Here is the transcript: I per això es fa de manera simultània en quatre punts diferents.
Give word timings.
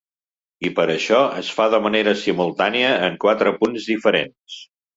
I 0.69 0.71
per 0.79 0.85
això 0.93 1.19
es 1.41 1.51
fa 1.59 1.67
de 1.75 1.81
manera 1.89 2.15
simultània 2.23 2.89
en 3.11 3.21
quatre 3.27 3.55
punts 3.61 3.89
diferents. 3.95 4.61